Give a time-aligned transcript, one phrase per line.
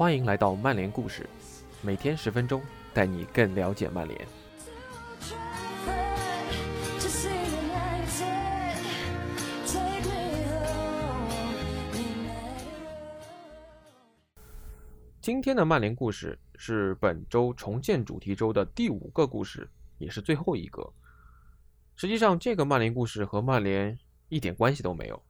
[0.00, 1.28] 欢迎来到曼联故事，
[1.82, 2.62] 每天十分钟，
[2.94, 4.26] 带你更了解曼联。
[15.20, 20.90] 今天的曼联故事是本周重建主题周的第五个故事，也是最后一个。
[21.96, 23.98] 实际上，这个曼联故事和曼联
[24.30, 25.22] 一点关系都没有。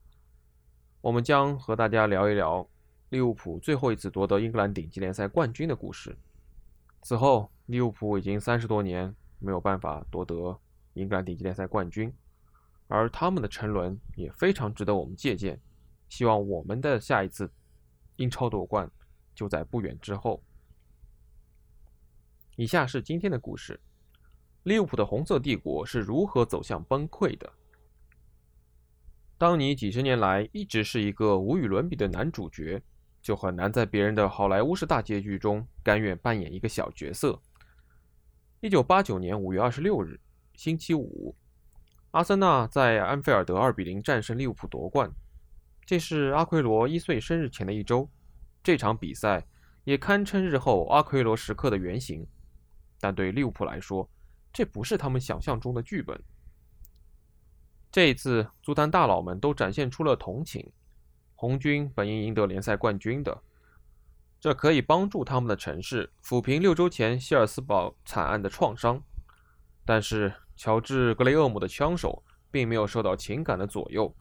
[1.01, 2.65] 我们将和大家聊一聊
[3.11, 6.17] 利物浦最后一次夺得英格兰顶级联赛冠军的故事。
[7.03, 10.59] 此后，利物浦已经三十多年没有办法夺得
[10.95, 12.13] 英格兰顶级联赛冠军，
[12.89, 15.61] 而他们的沉沦也非常值得我们借鉴。
[16.09, 17.49] 希望我们的下一次
[18.17, 18.91] 英超夺冠。
[19.33, 20.43] 就在不远之后。
[22.57, 23.81] 以下是今天的故事：
[24.65, 27.51] 利物浦的红色帝国是如何走向崩溃的？
[29.39, 32.83] 当你几十年来一直是一个无与伦比的男主角，
[33.23, 37.41] 就很难在别人的好莱坞式大结局中甘愿扮演一个小角色。
[38.61, 40.21] 一九八九年五月二十六日，
[40.55, 41.35] 星期五，
[42.11, 45.11] 阿森纳在安菲尔德二比零战胜利物浦夺冠。
[45.87, 48.09] 这是阿奎罗一岁生日前的一周。
[48.63, 49.47] 这场比赛
[49.85, 52.27] 也堪称日后阿奎罗时刻的原型，
[53.01, 54.09] 但对利物浦来说，
[54.53, 56.23] 这不是他们想象中的剧本。
[57.91, 60.71] 这一次，足坛大佬们都展现出了同情。
[61.41, 63.43] 红军本应赢得联赛冠军的，
[64.39, 69.03] 这可以帮助他们的城市抚平六周前希尔斯堡惨案的创伤。
[69.87, 74.15] 但是，乔治·格雷厄姆的枪手并没有受到情感的左右。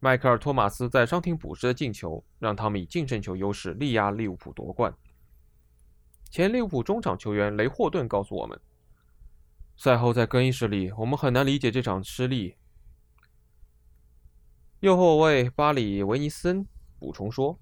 [0.00, 4.94] 迈克尔·托马斯在伤停补时的进球，让他们以净胜球优势力压利物浦夺冠。
[6.30, 8.60] 前利物浦中场球员雷霍顿告诉我们，
[9.78, 12.56] 赛后在更衣室里，我们很难理解这场失利。
[14.84, 16.68] 右后卫巴里·维尼森
[16.98, 17.58] 补充说：“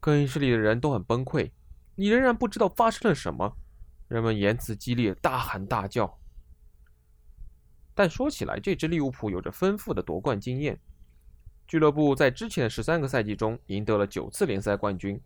[0.00, 1.50] 更衣室里的人都很崩溃，
[1.94, 3.54] 你仍然不知道发生了什么。
[4.08, 6.18] 人们言辞激烈，大喊大叫。”
[7.94, 10.80] 但说起来，这支利物浦有着丰富的夺冠经验。
[11.68, 15.20] 俱乐部在之前的十三个赛季中赢得了九次联赛冠军。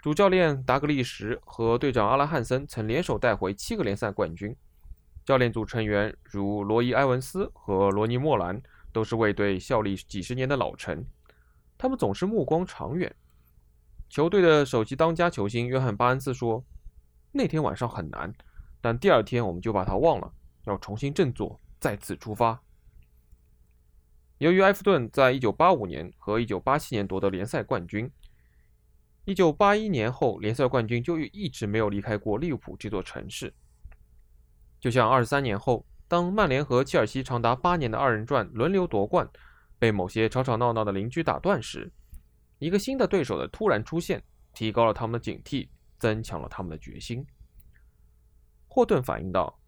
[0.00, 4.56] 主教练达格利什和队长阿拉汉森曾联手带回七个联赛冠军。
[5.24, 8.60] 教练组成员如罗伊·埃文斯和罗尼·莫兰
[8.92, 11.04] 都是为队效力几十年的老臣。
[11.76, 13.14] 他们总是目光长远。
[14.08, 16.64] 球队的首席当家球星约翰·巴恩斯说
[17.32, 18.34] ：“那天晚上很难，
[18.80, 20.32] 但第二天我们就把它忘了，
[20.64, 22.60] 要重新振作。”再次出发。
[24.38, 28.10] 由于埃弗顿在1985年和1987年夺得联赛冠军
[29.26, 33.54] ，1981年后联赛冠军就一直没有离开过利物浦这座城市。
[34.80, 39.28] 就像23年后，当曼联和切尔西长达八年的二人转轮流夺冠
[39.78, 41.92] 被某些吵吵闹闹的邻居打断时，
[42.58, 44.22] 一个新的对手的突然出现，
[44.54, 45.68] 提高了他们的警惕，
[45.98, 47.24] 增强了他们的决心。
[48.66, 49.60] 霍顿反映道。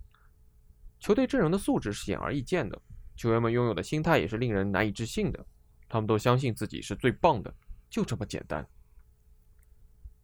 [0.98, 2.78] 球队阵容的素质是显而易见的，
[3.16, 5.46] 球员们拥有的心态也是令人难以置信的。
[5.88, 7.54] 他们都相信自己是最棒的，
[7.88, 8.66] 就这么简单。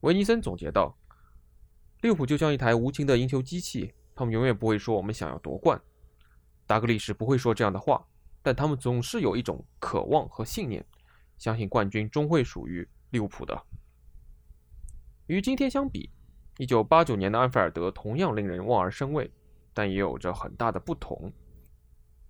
[0.01, 0.97] 维尼森总结道
[2.03, 5.81] ：“利物浦就像一台无情的赢球机器，他们永远不会说我们想要夺冠。
[6.67, 8.07] 达格利什不会说这样的话，
[8.43, 10.85] 但他们总是有一种渴望和信念，
[11.39, 13.63] 相信冠军终会属于利物浦的。
[15.27, 16.11] 与今天相比
[16.59, 19.31] ，1989年的安菲尔德同样令人望而生畏。”
[19.77, 21.31] 但也有着很大的不同，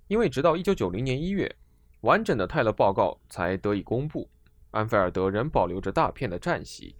[0.08, 1.56] 因为直到1990年1月，
[2.00, 4.28] 完整的泰勒报告才得以公布，
[4.72, 6.96] 安菲尔德仍保留着大片的战席。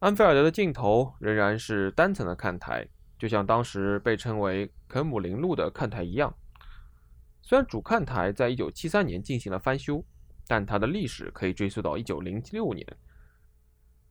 [0.00, 2.86] 安菲尔德的尽头仍然是单层的看台，
[3.18, 6.34] 就像当时被称为肯姆林路的看台一样。
[7.42, 10.04] 虽然主看台在1973年进行了翻修，
[10.46, 12.86] 但它的历史可以追溯到1906年，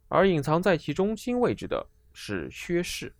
[0.08, 3.16] 而隐藏在其中心位置的是薛氏。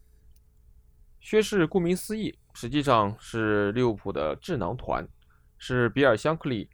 [1.20, 5.08] 薛氏顾名思义，实际上是利物浦的智囊团，
[5.58, 6.70] 是比尔·香克利、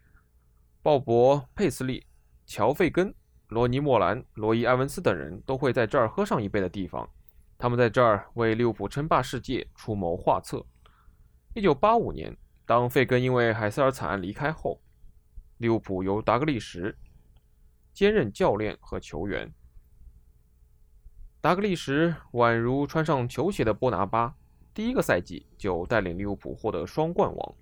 [0.82, 2.06] 鲍勃·佩斯利、
[2.46, 3.14] 乔·费根、
[3.48, 7.10] 罗尼·莫兰、罗伊·埃文斯等人都会在这儿喝上一杯的地方。
[7.60, 10.66] 他们在这儿为利物浦称霸世界出谋划策。
[11.56, 14.82] 1985年，当费根因为海瑟尔惨案离开后，
[15.58, 16.96] 利物浦由达格利什
[17.94, 19.54] 兼任教练和球员。
[21.42, 24.34] 达格利什宛如穿上球鞋的波拿巴。
[24.74, 27.56] 第一个赛季就带领利物浦获得双冠王，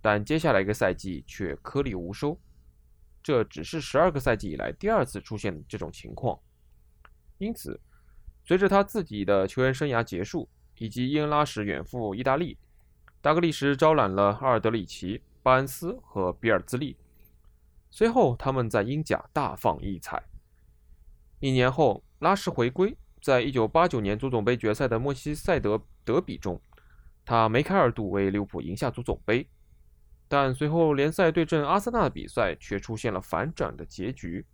[0.00, 2.38] 但接下来一个赛季却颗粒无收。
[3.20, 6.38] 这只是十二个赛季以来第二次出现这种情况。
[7.38, 7.80] 因此，
[8.44, 10.48] 随着他自己的球员生涯结束，
[10.78, 12.58] 以及伊恩拉什远赴意大利，
[13.20, 16.96] 达格利什招揽了阿尔德里奇、巴恩斯和比尔兹利。
[17.90, 20.22] 随后，他们在英甲大放异彩。
[21.40, 26.60] 一年后，拉什回归，在一九八九年足总杯决赛的莫西塞德德比中，
[27.24, 29.48] 他梅开二度为利物浦赢下足总杯。
[30.26, 34.44] 但随后联赛对阵阿森纳的比赛却出现了反转的结局。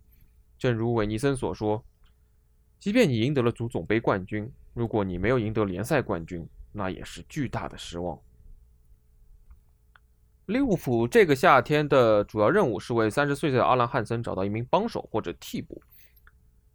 [0.57, 1.83] 正如韦尼森所说
[2.81, 8.19] ：“即便你赢得了足总杯冠军，如果你没有赢得联赛冠军，那也是巨大的失望。”
[10.47, 15.79] 利物浦这个夏天的主要任务是为三十岁的阿兰·汉森找到一名帮手或者替补。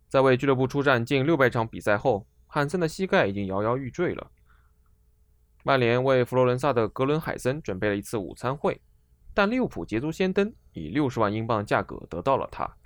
[0.08, 4.30] 在为俱乐部出战近六百场比赛后，汉森的膝盖已经摇摇欲坠了。
[5.64, 8.80] 曼联为佛罗伦萨的格伦海森准备了一次午餐会，
[9.34, 12.76] 但利物浦捷足先登，以六十万英镑的价格得到了他。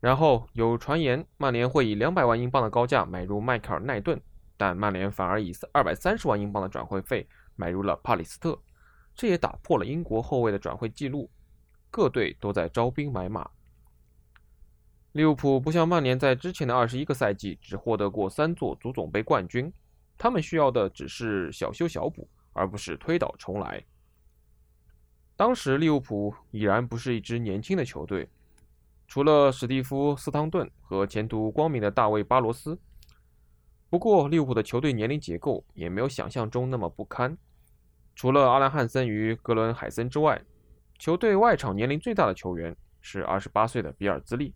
[0.00, 4.18] 然后有传言曼联会以两百万英镑的高价买入迈克尔·奈顿，
[4.56, 8.58] 但曼联反而以二百三十万英镑的转会费买入了帕里斯特。
[9.14, 11.30] 这也打破了英国后卫的转会记录，
[11.90, 13.50] 各队都在招兵买马。
[15.12, 19.70] 利物浦不像曼联在之前的二十一个赛季只获得过三座足总杯冠军，
[20.16, 23.84] 他们需要的只是小修小补，而不是推倒重来。
[25.36, 28.28] 当时利物浦已然不是一支年轻的球队，
[29.10, 32.78] 除了史蒂夫·斯汤顿和前途光明的大卫·巴罗斯。
[33.88, 37.36] 不过，利物浦的球队年龄结构也没有想象中那么不堪。
[38.14, 40.40] 除了阿兰·汉森与格伦·海森之外，
[40.96, 44.54] 球队外场年龄最大的球员是28岁的比尔兹利。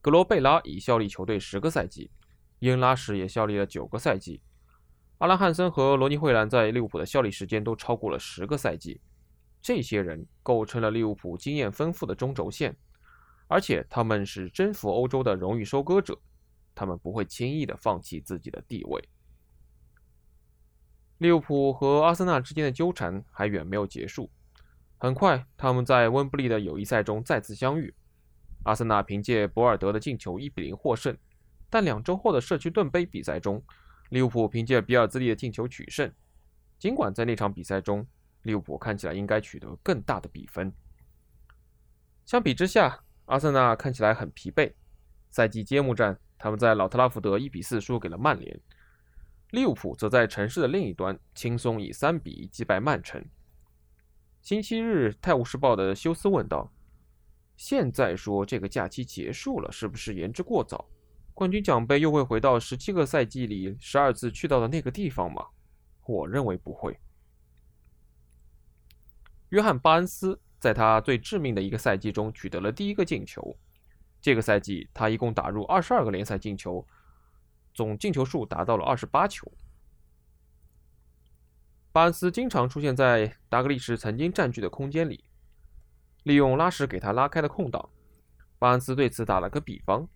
[0.00, 2.12] 格罗贝拉已效力球队十个赛季，
[2.60, 4.40] 伊恩·拉什也效力了九个赛季。
[5.18, 9.00] 阿兰·汉森和罗尼·惠兰在利物浦的效力时间都超过了十个赛季。
[9.66, 12.76] 这些人构成了利物浦经验丰富的中轴线，
[13.48, 16.16] 而且他们是征服欧洲的荣誉收割者，
[16.72, 19.08] 他们不会轻易的放弃自己的地位。
[21.18, 24.30] 利物浦和阿森纳之间的纠缠还远没有结束。
[24.98, 27.92] 很快，他们在温布利的友谊赛中再次相遇。
[28.62, 31.18] 阿森纳凭借博尔德的进球1比0获胜，
[31.68, 33.60] 但两周后的社区盾杯比赛中，
[34.10, 36.12] 利物浦凭借比尔兹利的进球取胜。
[36.78, 38.06] 尽管在那场比赛中，
[38.46, 40.72] 利物浦看起来应该取得更大的比分。
[42.24, 44.72] 相比之下，阿森纳看起来很疲惫。
[45.30, 48.58] 赛季揭幕战，他们在老特拉福德1比4输给了曼联。
[49.50, 53.24] 利物浦则在城市的另一端轻松以三比一击败曼城。
[54.42, 56.72] 星期日，《泰晤士报》的休斯问道
[57.56, 60.88] ：“现在说这个假期结束了，是不是言之过早？
[61.34, 65.44] 冠军奖杯又会回到十七个赛季里十二次去到的那个地方吗？”
[66.06, 66.96] 我认为不会。
[69.50, 73.56] 约翰·巴恩斯在他最致命的一个赛季中取得了第一个进球。
[74.20, 76.86] 这个赛季，他一共打入二十二个联赛进球。
[77.74, 79.52] 总进球数达到了二十八球。
[81.92, 85.26] 巴恩斯经常出现在达格利什曾经占据的空间里，
[86.22, 87.90] 利用拉什给他拉开的空档。
[88.58, 90.08] 巴恩斯对此打了个比方：“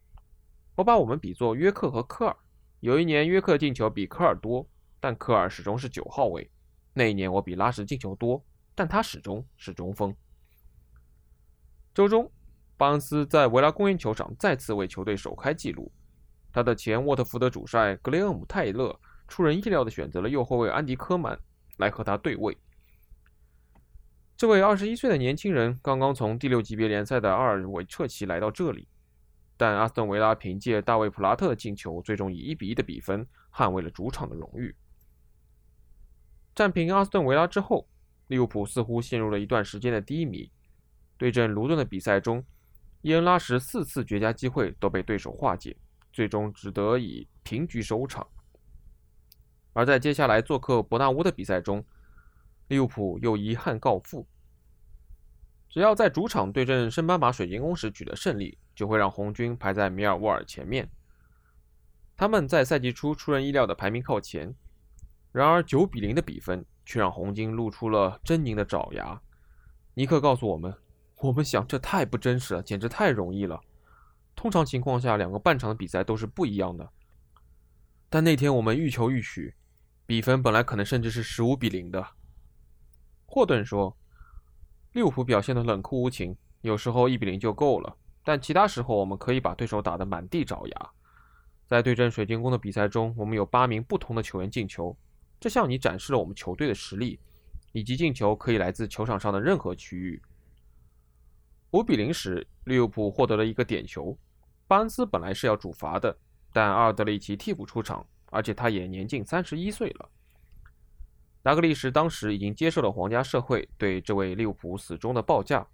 [0.75, 2.37] 我把我们比作约克和科尔。
[2.81, 4.67] 有一年约克进球比科尔多，
[4.99, 6.50] 但科尔始终是九号位。
[6.94, 8.43] 那一年我比拉什进球多，
[8.81, 10.17] 但他始终是中锋。”
[11.93, 12.32] 周中，
[12.79, 15.93] 巴恩斯在维拉公园球场再次为球队首开纪录。
[16.50, 18.99] 他的前沃特福德主帅格雷厄姆·泰勒
[19.29, 21.38] 出人意料地选择了右后卫安迪·科曼
[21.77, 22.56] 来和他对位。
[24.35, 28.88] 这位21岁的年轻人刚刚从第六级别联赛的阿尔韦彻奇来到这里，
[29.59, 34.75] 但阿斯顿维拉凭借大卫·普拉特的进球，最终以1比1的比分捍卫了主场的荣誉。
[36.54, 37.87] 战平阿斯顿维拉之后，
[38.30, 40.49] 利物浦似乎陷入了一段时间的低迷。
[41.18, 42.44] 对阵卢顿的比赛中，
[43.02, 45.76] 伊恩·拉什四次绝佳机会都被对手化解。
[46.12, 48.26] 最终只得以平局收场。
[49.72, 51.84] 而在接下来做客伯纳乌的比赛中，
[52.68, 54.26] 利物浦又遗憾告负。
[55.68, 60.88] 只要在主场对阵圣班马水晶宫时取得胜利，就会让红军排在米尔沃尔前面。
[62.16, 64.54] 他们在赛季初出人意料的排名靠前，
[65.32, 69.20] 然而九比零的比分却让红军露出了狰狞的爪牙。
[69.94, 70.75] 尼克告诉我们
[71.22, 73.60] ：“我们想这太不真实了，简直太容易了。”
[74.34, 76.88] 通常情况下，两个半场的比赛都是不一样的。
[78.08, 79.54] 但那天我们欲求欲取，
[80.06, 82.04] 比分本来可能甚至是十五比零的。
[83.26, 83.96] 霍顿说
[84.92, 90.90] ：“利物浦表现的冷酷无情，有时候一比零就够了，但其他时候我们可以把对手打得满地找牙。
[91.66, 94.96] 在对阵水晶宫的比赛中，我们有八名不同的球员进球，
[95.40, 97.18] 这向你展示了我们球队的实力，
[97.73, 100.23] 以及进球可以来自球场上的任何区域。”
[101.73, 104.16] 五比零时，利物浦获得了一个点球。
[104.66, 106.16] 巴恩斯本来是要主罚的，
[106.52, 110.09] 但阿尔德里奇替补出场，而且他也年近三十一岁了。
[111.42, 115.66] 达格利什当时已经接受了皇家社会对这位利物浦死忠的报价，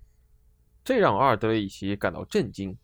[0.85, 2.77] 这让阿尔德里奇感到震惊。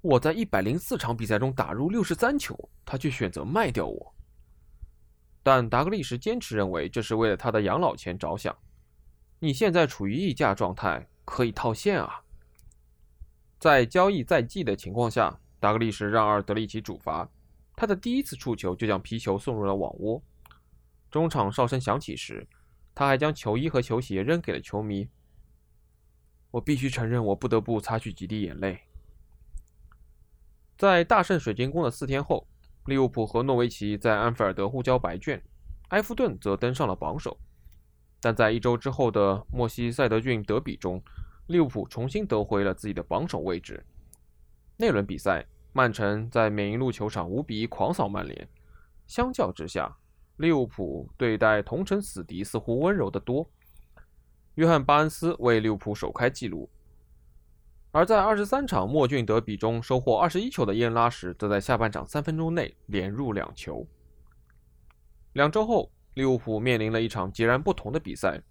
[0.00, 4.13] 我在一百零四场比赛中打入六十三球，他却选择卖掉我。
[5.44, 8.56] 但达格利什坚持认为这是为了他的养老钱着想。
[9.40, 12.24] 你现在处于溢价状态，可以套现啊。
[13.58, 17.28] 在交易在即的情况下，达格利什让阿尔德里奇主罚，
[17.76, 20.22] 他的第一次触球就将皮球送入了网窝。
[21.10, 22.48] 中场哨声响起时，
[22.94, 25.06] 他还将球衣和球鞋扔给了球迷。
[26.52, 28.80] 我必须承认，我不得不擦去几滴眼泪。
[30.78, 32.48] 在大胜水晶宫的四天后。
[32.86, 35.42] 利物浦和诺维奇在安菲尔德互交白卷，
[35.88, 37.36] 埃弗顿则登上了榜首。
[38.20, 41.02] 但在一周之后的莫西塞德郡德比中，
[41.46, 43.84] 利物浦重新得回了自己的榜首位置。
[44.76, 48.48] 那轮比赛，曼城在缅因路球场五比一狂扫曼联。
[49.06, 49.94] 相较之下，
[50.36, 53.48] 利物浦对待同城死敌似乎温柔得多。
[54.56, 56.68] 约翰巴恩斯为利物浦首开纪录。
[57.94, 63.86] 而在二十三场莫郡德比中收获二十一球的伊恩拉什，则在下半场三分钟内连入两球。
[65.34, 68.42] 两周后，利物浦面临了一场截然不同的比赛。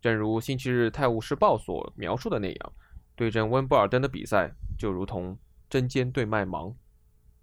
[0.00, 2.72] 正如星期日《泰晤士报》所描述的那样，
[3.14, 5.38] 对阵温布尔登的比赛就如同
[5.70, 6.74] 针尖对麦芒。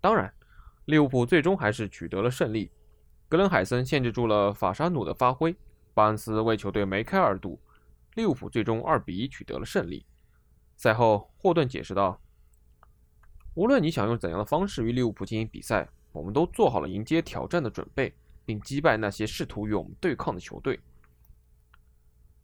[0.02, 0.30] 当然，
[0.84, 2.70] 利物浦最终还是取得了胜利。
[3.30, 5.56] 格伦海森限制住了法沙努的发挥，
[5.94, 7.58] 巴恩斯为球队梅开二度，
[8.16, 10.06] 利物浦最终二比一取得了胜利。
[10.76, 12.20] 赛后，霍顿解释道
[13.56, 18.14] ：“无论你想用怎样的方式与利物浦进行比赛，我们都做好了迎接挑战的准备，
[18.46, 20.80] 并击败那些试图与我们对抗的球队。”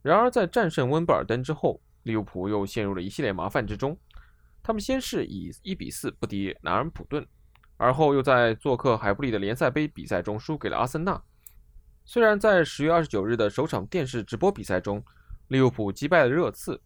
[0.02, 3.96] 然而，在战胜温布尔登之后，利物浦又陷入了一系列麻烦之中。
[4.62, 7.26] 他们先是以一比四不敌南安普顿，
[7.76, 11.22] 而后又在做客海布里的联赛杯比赛中输给了阿森纳。
[12.04, 15.04] 虽然在十月二十九日的首场电视直播比赛中，
[15.48, 16.80] 利物浦击败了热刺。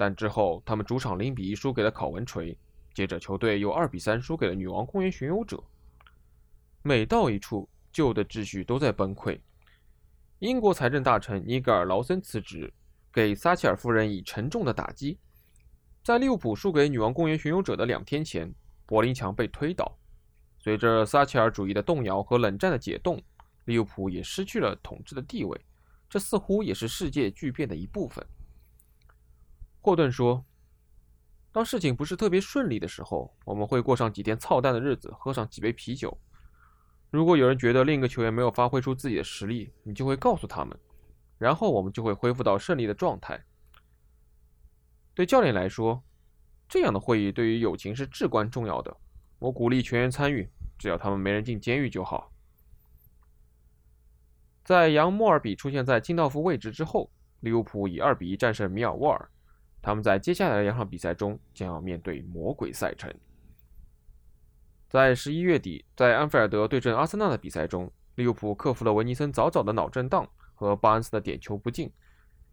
[0.00, 2.56] 但之后，他们主场零比一输给了考文垂，
[2.94, 5.62] 接着球队又二比三输给了女王公园巡游者。
[6.80, 9.38] 每到一处，旧的秩序都在崩溃。
[10.38, 12.72] 英国财政大臣尼格尔·劳森辞职，
[13.12, 15.18] 给撒切尔夫人以沉重的打击。
[16.02, 18.50] 在利物浦输给女王公园巡游者的两天前，
[18.86, 19.98] 柏林墙被推倒。
[20.58, 23.22] 随着撒切尔主义的动摇和冷战的解冻，
[23.66, 25.60] 利物浦也失去了统治的地位，
[26.08, 28.26] 这似乎也是世界巨变的一部分。
[29.82, 30.44] 霍顿说
[31.50, 36.16] ：“当事情不是特别顺利的时候，我们会过上几天操蛋的日子，喝上几杯啤酒。
[37.10, 40.78] 如果有人觉得另一个球员没有发挥出自己的实力，你就会告诉他们，
[41.38, 43.42] 然后我们就会恢复到胜利的状态。
[45.14, 46.02] 对教练来说，
[46.68, 48.94] 这样的会议对于友情是至关重要的。
[49.38, 52.30] 我鼓励全员参与，只要他们没人进监狱就好。”
[54.62, 57.10] 在扬莫尔比出现在金道夫位置之后，
[57.40, 59.28] 利物浦以二比一战胜米尔沃尔。
[59.82, 63.12] 他们在接下来的两场比赛中将要面对魔鬼赛程。
[64.88, 71.90] 在十一月底，在安菲尔德对阵阿森纳的比赛中，利物浦克服了维尼森早早的脑震荡和巴恩斯的点球不进，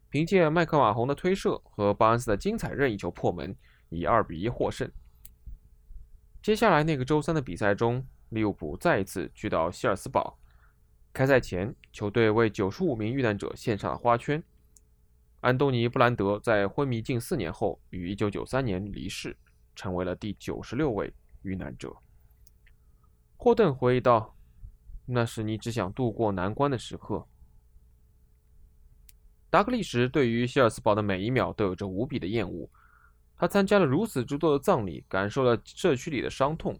[0.09, 3.55] 凭借麦克马洪的推射和巴恩斯的精彩任意球破门，
[3.89, 4.89] 以二比一获胜。
[6.41, 10.37] 接下来那个周三的比赛中，利物浦再一次去到希尔斯堡。
[11.11, 14.41] 开赛前，球队为九十五名遇难者献上了花圈。
[15.41, 19.37] 安东尼·布兰德在昏迷近四年后于1993年离世，
[19.75, 21.13] 成为了第九十六位
[21.43, 21.95] 遇难者。
[23.37, 24.35] 霍顿回忆道
[25.05, 27.27] ：“那是你只想度过难关的时刻。”
[29.51, 32.69] 达克利什对于希尔斯堡的每一秒都有着无比的厌恶。
[33.37, 36.79] 他参加了如此之多的葬礼，感受了社区里的伤痛，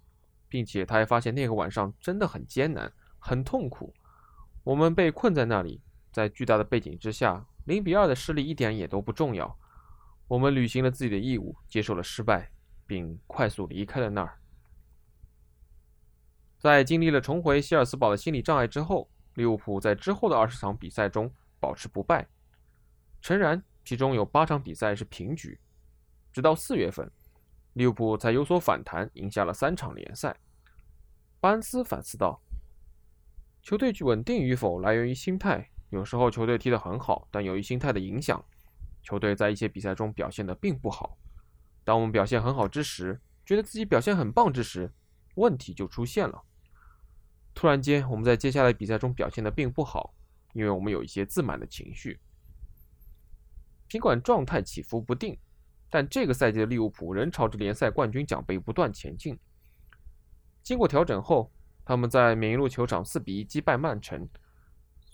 [0.49, 3.93] 并且他还发现那个晚上真的很艰难、很痛苦。
[4.63, 5.79] 我们被困在那里，
[6.11, 7.45] 在巨大的背景之下。
[7.67, 9.59] 零比二的失利一点也都不重要，
[10.25, 12.49] 我们履行了自己的义务，接受了失败，
[12.85, 14.39] 并快速离开了那儿。
[16.57, 22.25] 在经历了重回希尔斯堡的心理障碍之后，利物浦在之后的二十场比赛中保持不败。
[23.21, 25.59] 诚然，其中有八场比赛是平局。
[26.31, 27.11] 直到四月份，
[27.73, 30.37] 利物浦才有所反弹，赢下了三场联赛。
[31.41, 32.41] 班斯反思道
[33.61, 38.43] ：“球队稳定与否来源于心态。”有时候球队踢得很好，但由于心态的影响，
[39.01, 41.17] 球队在一些比赛中表现得并不好。
[41.85, 44.91] 当我们表现很好之时，觉得自己表现很棒之时，
[45.35, 46.43] 问题就出现了。
[47.53, 50.13] 突然间，我们在接下来比赛中表现得并不好，
[50.53, 52.19] 因为我们有一些自满的情绪。
[53.87, 55.39] 尽管状态起伏不定，
[55.89, 59.39] 但这个赛季的利物浦仍朝着联赛冠军奖杯不断前进。
[60.61, 61.49] 经过调整后，
[61.85, 64.27] 他们在缅因路球场4比1击败曼城。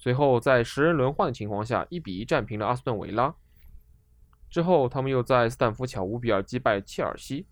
[0.03, 3.33] 随后，在十人轮换的情况下，一比一战平了阿斯顿维拉。
[4.49, 7.47] 之后，他们又在斯坦福桥五比二击败切尔西。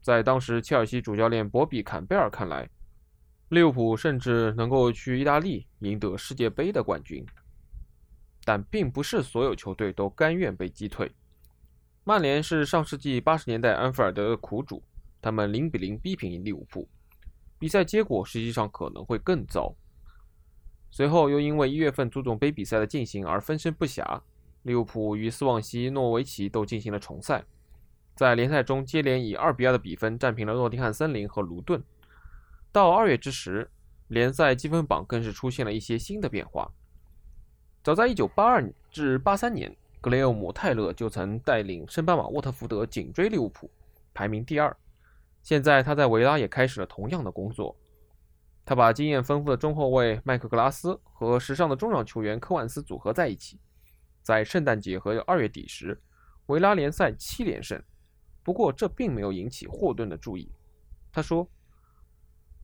[0.00, 2.68] 在当时切尔西主教练博比·坎贝尔看来，
[3.50, 7.24] 利物浦甚至能够去意大利赢得世界杯的冠军。
[8.44, 11.08] 但并不是所有球队都甘愿被击退。
[12.02, 14.82] 曼联是上世纪八十年代安菲尔德的苦主，
[15.22, 16.88] 他们零比零逼平利物浦，
[17.60, 19.72] 比赛结果实际上可能会更糟。
[20.96, 24.18] 随后又因为一月份足总杯比赛的进行而分身不暇，
[24.62, 27.44] 利物浦与斯旺西、诺维奇都进行了重赛，
[28.14, 31.84] 在联赛中接连以二比二的比分战平了诺丁汉森林和卢顿。
[32.72, 33.70] 到二月之时，
[34.08, 36.72] 联赛积分榜更是出现了一些新的变化。
[37.82, 43.70] 早在1982至83年，格雷厄姆·泰勒就曾带领圣巴马沃特福德紧追利物浦，
[44.14, 44.74] 排名第二。
[45.42, 47.76] 现在他在维拉也开始了同样的工作。
[48.66, 53.60] 他把经验丰富的中后卫麦克格拉斯和时尚的中场球员科万斯组合在一起，
[54.22, 56.02] 在圣诞节和二月底时，
[56.46, 57.80] 维拉联赛七连胜。
[58.42, 60.50] 不过这并没有引起霍顿的注意。
[61.12, 61.48] 他说：“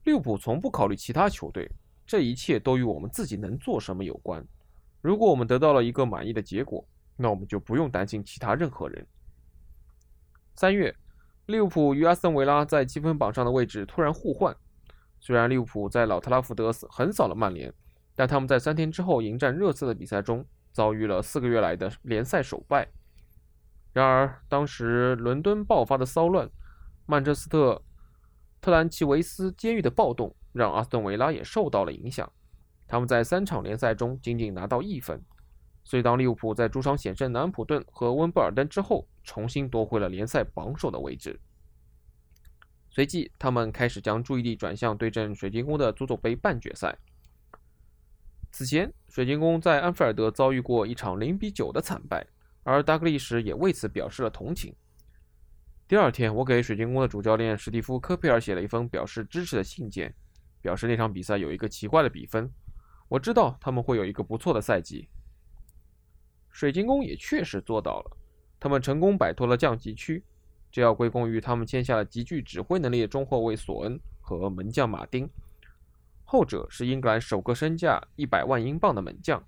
[0.03, 1.71] 利物浦从不考虑其他球队，
[2.05, 4.45] 这一切都与我们自己能做什么有关。”
[4.99, 9.07] 如果我们得到了一个满意的结果，那我们就不用担心其他任何人。
[10.55, 10.93] 三月，
[11.45, 14.53] 利物浦与阿森维拉在积分榜上的位置突然互换。
[15.25, 17.73] 虽然利物浦在老特拉福德横扫了曼联，
[18.13, 22.85] 但他们在三天之后迎战热刺的比赛中遭遇了四个月来的联赛首败。
[23.93, 26.49] 然而，当时伦敦爆发的骚乱，
[27.05, 27.81] 曼彻斯特
[28.59, 32.29] 特兰奇维斯监狱的暴动，让阿斯顿维拉也受到了影响。
[32.85, 35.23] 他们在三场联赛中仅仅拿到一分，
[35.85, 41.39] 所以当利物浦在主场险胜南安普顿和温布尔登之后，重新夺回了联赛榜首的位置。
[42.93, 46.95] 随即，他们开始将注意力转向对阵水晶宫的足总杯半决赛。
[48.51, 52.23] 此前，水晶宫在安菲尔德遭遇过一场零比九的惨败，
[52.61, 54.75] 而达格利什也为此表示了同情。
[55.87, 60.13] 第二天，我给水晶宫的主教练史蒂夫·科佩尔写了一封表示支持的信件，
[60.61, 62.47] 表示那场比赛有一个奇怪的比分。
[63.07, 65.09] 我知道他们会有一个不错的赛季。
[66.51, 68.17] 水晶宫也确实做到了，
[68.59, 70.23] 他们成功摆脱了降级区，
[70.73, 75.29] 这要归功于他们签下了极具指挥能力的中后卫索恩和门将马丁，
[76.23, 79.45] 后者是英格兰首个身价一百万英镑的门将。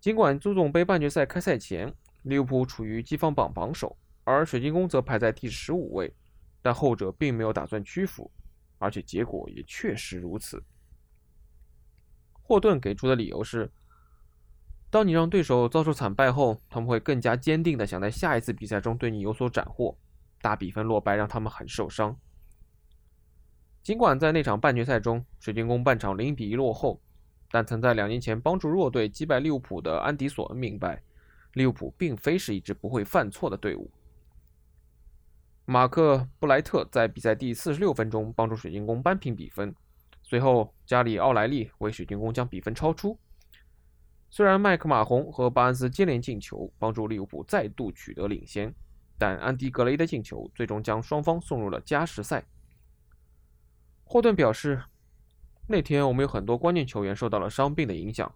[0.00, 6.12] 尽管足总杯半决赛开赛前，利物浦处于积分榜榜首，而水晶宫则排在第十五位，
[6.60, 8.28] 但后者并没有打算屈服，
[8.78, 10.60] 而且结果也确实如此。
[12.42, 13.70] 霍顿给出的理由是：
[14.90, 19.96] 当你让对手遭受惨败后，他们会更加坚定地想在下一次比赛中对你有所斩获。
[20.40, 22.16] 大比分落败让他们很受伤。
[23.82, 27.00] 尽管在那场半决赛中，水晶宫半场零比一落后，
[27.50, 31.02] 但曾在两年前帮助弱队击败利物浦的安迪·索恩明白，
[31.54, 33.90] 利物浦并非是一支不会犯错的队伍。
[35.64, 39.74] 马克·布莱特在比赛第四十六分钟帮助水晶宫扳平比分。
[40.22, 43.18] 随后，加里奥莱利为水晶宫将比分超出。
[44.28, 48.74] 虽然麦克马洪和巴恩斯接连进球，帮助利物浦再度取得领先，
[49.18, 52.46] 但安迪格雷的进球最终将双方送入了加时赛。
[54.04, 54.82] 霍顿表示
[55.66, 58.32] ：“那天我们有很多关键球员受到了伤病的影响。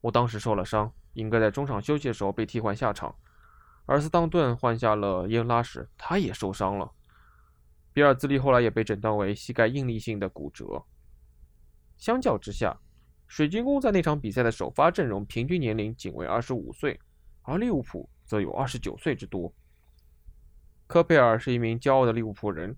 [0.00, 3.14] 我当时受了伤，应该在中场休息的时候被替换下场。
[3.84, 6.92] 而斯当顿换下了耶恩拉时，他也受伤了。
[7.92, 10.84] 比尔兹利后来也被诊断为膝盖应力性的骨折。”
[11.98, 12.80] 相较之下，
[13.26, 16.98] 水晶宫在那场比赛的首发阵容平均年龄仅为二十五岁，
[17.42, 19.52] 而利物浦则有二十九岁之多。
[20.92, 22.76] 科佩尔是一名骄傲的利物浦人，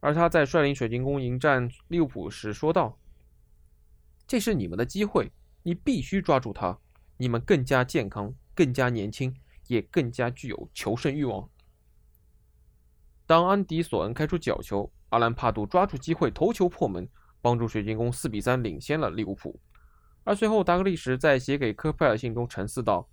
[0.00, 2.98] 而他在率领水晶宫迎战利物浦时说道
[4.28, 6.78] ：“这是你们的机会，你必须抓住它。
[7.16, 9.34] 你们更加健康，更加年轻，
[9.68, 11.48] 也更加具有求胜欲望。”
[13.24, 17.08] 当安迪·索恩开出角球，阿兰帕杜抓住机会头球破门。
[17.40, 19.58] 帮助水晶宫四比三领先了利物浦，
[20.24, 23.08] 而随后达格利什在写给科佩尔信中沉思道：“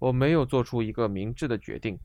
[0.00, 1.96] 我没有做出一个明智的决定。”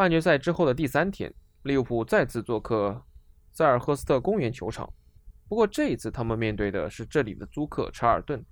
[0.00, 1.30] 半决赛之后的第三天，
[1.64, 3.04] 利物浦再次做客
[3.52, 4.90] 塞尔赫斯特公园球场，
[5.46, 8.42] 不过这一次他们面对的是这里的租客查尔顿。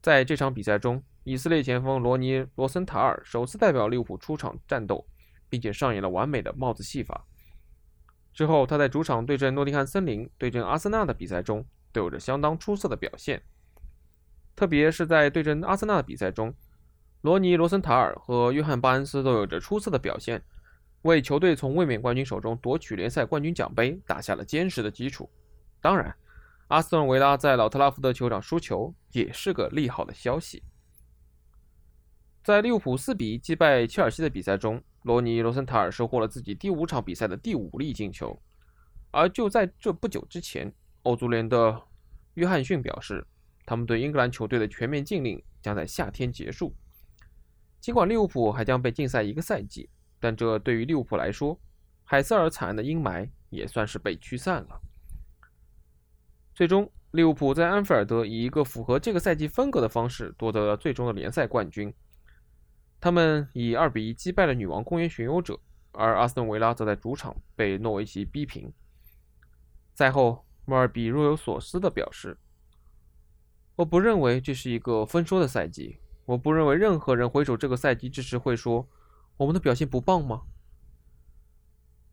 [0.00, 5.06] 在这场比赛中，以色列前锋罗尼·罗森塔尔首次代表利物浦出场战斗，
[5.50, 7.26] 并且上演了完美的帽子戏法。
[8.32, 13.42] 之后，他在主场对阵诺丁汉森林、对阵阿森纳的比赛中都有着相当出色的表现。
[14.56, 16.54] 特别是在对阵阿森纳的比赛中，
[17.22, 20.40] 罗尼·罗森塔尔和约翰·巴恩斯都有着出色的表现，
[21.02, 25.28] 为球队从卫冕冠军手中夺取联赛冠军奖杯打下了坚实的基础。
[25.80, 26.14] 当然，
[26.68, 30.62] 阿斯顿维拉在老特拉福德球场输球也是个利好的消息。
[32.44, 38.40] 在利物浦4比1击败切尔西的比赛中，罗尼·罗森塔尔收获了自己第五场比赛的第五粒进球。
[39.10, 41.82] 而就在这不久之前，欧足联的
[42.34, 43.26] 约翰逊表示，
[43.66, 46.72] 他们对英格兰球队的全面禁令将在夏天结束。
[47.80, 49.88] 尽管利物浦还将被禁赛一个赛季，
[50.18, 51.58] 但这对于利物浦来说，
[52.04, 54.80] 海瑟尔惨案的阴霾也算是被驱散了。
[56.54, 61.94] 最终，利物浦在安菲尔德以一个符合这个赛季风格的方式夺得了最终的联赛冠军。
[63.00, 65.60] 他们以二比一击败了女王公园巡游者，
[65.92, 68.72] 而阿斯顿维拉则在主场被诺维奇逼平。
[69.94, 72.36] 赛后，莫尔比若有所思地表示
[73.76, 76.00] ：“我不认为这是一个丰收的赛季。
[76.28, 78.86] 我不认为任何人回首这个赛季之时会说
[79.38, 80.42] 我们的表现不棒吗？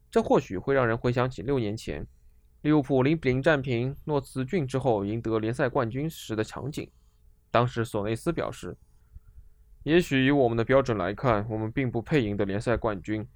[0.10, 2.08] 这或许会让人回想起六年前。”
[2.64, 6.90] 利物浦零比零战平诺茨郡之后赢得联赛冠军时的场景。
[7.52, 8.78] 当时索内斯表示
[9.84, 13.28] ：“也许以我们的标准来看，我们并不配赢得联赛冠军，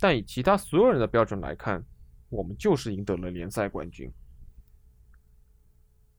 [0.00, 1.84] 但以其他所有人的标准来看，
[2.30, 4.10] 我们就是赢得了联赛冠军。”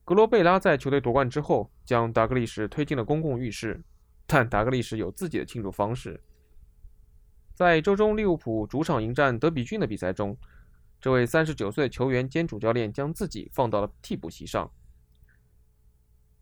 [0.05, 3.81] 格罗贝拉在球队夺冠之后，将达格利什推进了公共浴室，
[4.25, 6.21] 但达格利什有自己的庆祝方式。
[7.55, 10.37] 在周中利物浦主场迎战德比郡的比赛中。
[10.99, 14.69] 这位三十九岁的球员兼主教练将自己放到了替补席上。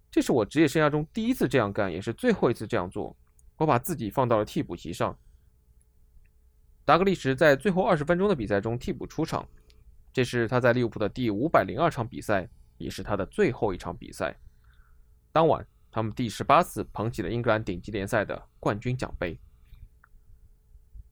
[0.09, 3.15] 这是我职业生涯中第一次这样干，也是最后一次这样做。
[3.57, 5.15] 我把自己放到了替补席上。
[6.85, 9.47] 达格利什在最后二十分钟的比赛中替补出场，
[10.13, 14.35] 这是他在利物浦的第五百零二场比赛，也是他的最后一场比赛。
[15.35, 19.37] 当晚，他们第十八次捧起了英格兰顶级联赛的冠军奖杯。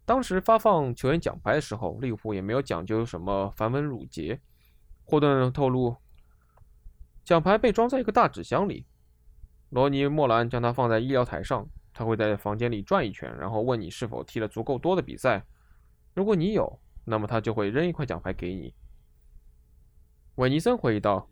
[0.05, 4.39] 当时发放球员奖牌的时候，利物浦也没有讲究什么繁文缛节。
[5.03, 5.97] 霍顿透露，
[7.25, 8.85] 奖牌被装在一个大纸箱里，
[9.71, 15.45] 罗尼·莫兰将它放在医疗台上，他会在房间里转一圈，然后问你是否踢了足够多的比赛。
[16.13, 18.73] 如果你有，那么他就会扔一块奖牌给你。
[20.35, 21.27] 韦尼森回忆道：“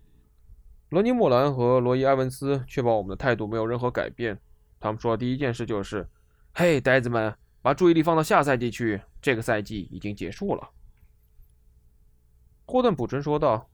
[0.91, 4.37] 罗尼·莫兰和罗伊·埃文斯确保我们的态度没有任何改变。
[4.77, 6.09] 他们说的第一件事就是
[6.53, 10.71] ：‘嘿，呆子们！’”把注意力放到下赛季去，这个赛季已经结束了。”
[12.67, 13.69] 霍顿补充说道。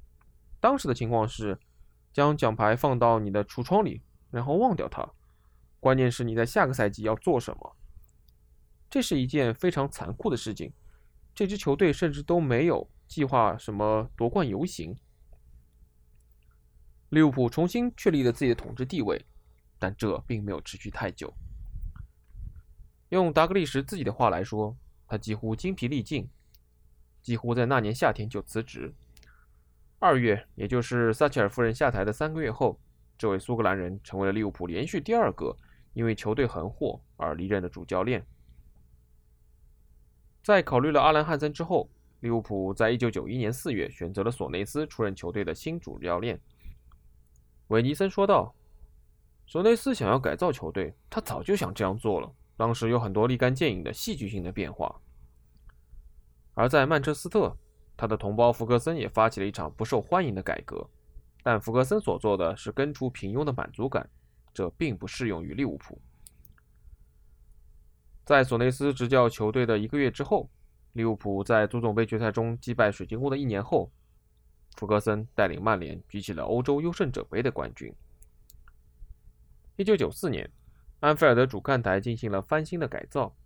[0.60, 1.58] “当时的情况是，
[2.12, 5.08] 将奖牌放到你的橱窗里，然后忘掉它。
[5.80, 7.76] 关键是你在下个赛季要做什么。
[8.90, 10.70] 这是一件非常残酷的事情。
[11.34, 14.94] 这支球队甚至都没有计划什么夺冠游行。
[17.10, 19.24] 利物浦重新确立了自己的统治地位，
[19.78, 21.32] 但这并没有持续太久。”
[23.10, 26.28] 用达格利什自己的话来说，他几乎精疲力尽，
[27.22, 28.92] 几乎在那年夏天就辞职。
[29.98, 32.78] 二月，也就是撒切尔夫人下台的三个月后，
[33.16, 35.56] 这位苏格兰人成为了利物浦连续第二个
[35.94, 38.24] 因为球队横祸而离任的主教练。
[40.42, 41.90] 在考虑了阿兰·汉森之后，
[42.20, 46.38] 利物浦在一九九一年四月选择了索内斯出任球队的新主教练。
[47.68, 48.54] 韦尼森说道
[49.46, 55.00] ：“索内斯想要改造球队，他早就想这样做了。”当时有很多立竿见影的戏剧性的变化，
[56.54, 57.56] 而在曼彻斯特，
[57.96, 60.84] 他的同胞福格森也发起了一场不受欢迎的改革，
[61.44, 64.10] 但福格森所做的是根除平庸的满足感，
[64.52, 66.00] 这并不适用于利物浦。
[68.24, 70.50] 在索内斯执教球队的一个月之后，
[70.94, 73.88] 利物浦在足总杯决赛中击败水晶宫的一年后，
[74.78, 77.92] 福格森带领曼联举起了欧洲优胜者杯的冠军。
[79.74, 80.48] 一九九四年。
[81.00, 83.36] 安菲尔德主看台进行了翻新的改造，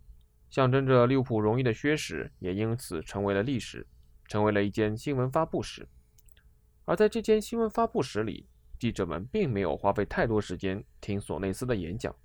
[0.49, 3.85] 象征着利物浦荣誉的靴室也因此成为了历史，
[4.27, 5.87] 成为了一间新闻发布室。
[6.85, 8.47] 而在这间新闻发布室里，
[8.79, 12.15] 记者们并没有花费太多时间听索内斯的演讲。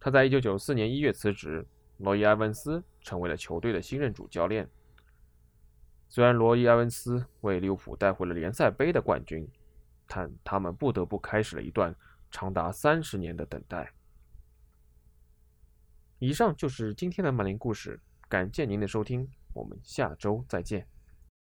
[0.00, 1.64] 他在1994年1月辞职，
[1.98, 4.68] 罗伊·埃文斯成为了球队的新任主教练。
[6.10, 9.48] 虽然罗伊·埃文斯为利物浦带回了联赛杯的冠军，
[10.08, 11.94] 但他们不得不开始了一段
[12.32, 13.92] 长达三十年的等待。
[16.18, 20.84] 以上就是今天的曼联故事，感谢您的收听，我们下周再见。